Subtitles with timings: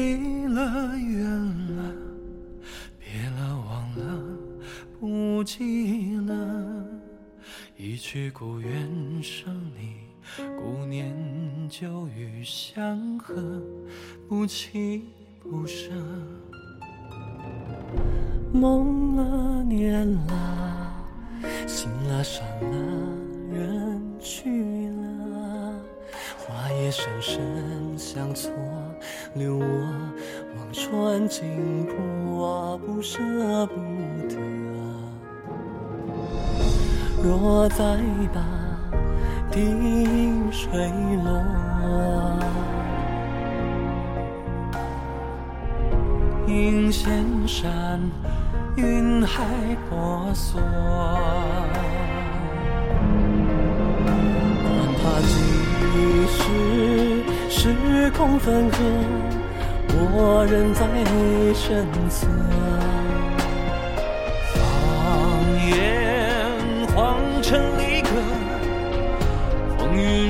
[0.00, 1.28] 离了远
[1.76, 1.94] 了，
[2.98, 4.02] 别了，忘了，
[4.98, 6.86] 不记了，
[7.76, 9.96] 一去故园声里
[10.58, 11.14] 故念
[11.68, 13.62] 旧雨相和，
[14.26, 15.04] 不弃
[15.38, 15.90] 不舍。
[18.52, 20.94] 梦了，念了，
[21.66, 22.68] 醒了，算了，
[23.52, 24.99] 人去了。
[26.72, 27.40] 夜深深
[27.96, 28.50] 相错，
[29.34, 29.64] 留我
[30.56, 33.18] 望穿金波，不舍
[33.66, 33.74] 不
[34.28, 34.36] 得。
[37.22, 37.98] 若再
[38.32, 38.40] 把
[39.50, 39.60] 地
[40.50, 40.70] 水
[41.24, 41.44] 落，
[46.46, 47.10] 映仙
[47.46, 48.00] 山，
[48.76, 49.44] 云海
[49.88, 50.60] 婆娑。
[58.10, 58.76] 空分合，
[59.88, 60.86] 我仍在
[61.54, 62.26] 身侧。
[64.54, 64.58] 放
[65.68, 65.70] 眼
[66.94, 68.10] 黄尘离歌，
[69.78, 70.29] 风云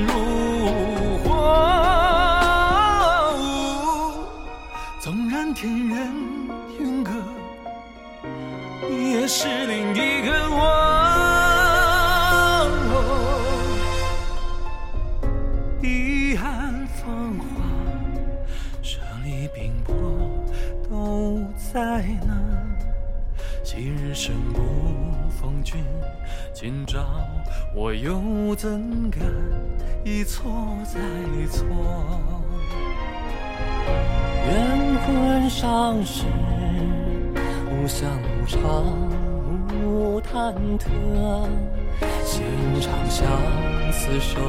[19.49, 19.95] 冰魄
[20.89, 22.35] 都在那。
[23.63, 24.59] 昔日生不
[25.29, 25.83] 逢君，
[26.53, 27.05] 今朝
[27.75, 29.21] 我又怎敢
[30.03, 30.51] 一错
[30.83, 30.99] 再
[31.47, 31.65] 错？
[34.47, 36.25] 缘分上世，
[37.69, 38.59] 无相无常，
[39.83, 40.89] 无忐忑。
[42.25, 42.43] 心
[42.81, 43.27] 长相
[43.91, 44.39] 厮守，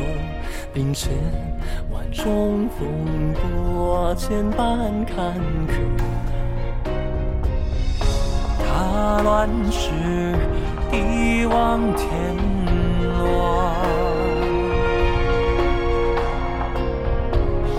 [0.72, 1.12] 并肩
[1.90, 5.34] 万种风波，千般坎
[5.68, 5.72] 坷。
[8.58, 9.90] 踏乱世，
[10.90, 12.08] 一望天
[13.18, 13.74] 落。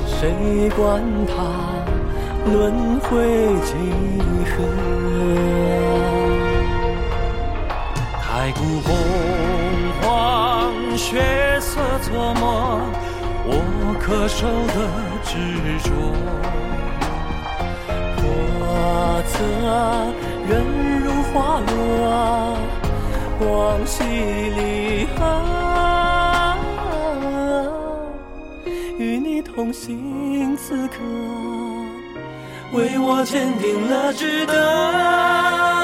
[0.06, 1.34] 谁管他
[2.52, 3.10] 轮回
[3.66, 3.74] 几
[4.46, 4.56] 何？
[8.22, 9.53] 太古洪荒，
[10.98, 11.20] 血
[11.60, 12.42] 色错没，
[13.46, 13.52] 我
[14.02, 14.78] 恪守的
[15.24, 15.32] 执
[15.84, 15.90] 着。
[18.26, 18.26] 我
[19.32, 19.36] 则
[20.48, 20.52] 人
[21.04, 21.34] 如花
[21.68, 21.72] 落，
[23.40, 23.46] 往
[23.86, 24.60] 昔离
[25.16, 25.18] 合，
[28.98, 30.94] 与你同行此刻，
[32.74, 35.83] 为我坚定了值得。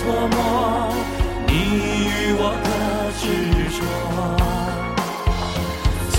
[0.00, 0.34] 错磨，
[1.46, 1.52] 你
[2.08, 2.66] 与我的
[3.20, 3.22] 执
[3.76, 3.78] 着。
[6.16, 6.18] 纵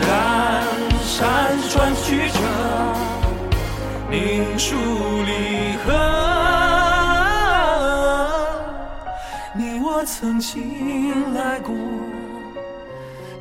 [0.00, 0.08] 然
[1.04, 1.12] 山
[1.68, 2.34] 川曲折，
[4.08, 4.64] 命数
[5.26, 5.30] 离
[5.84, 5.86] 合。
[9.54, 11.74] 你我曾经来过，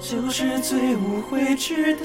[0.02, 2.02] 就是最无悔值得。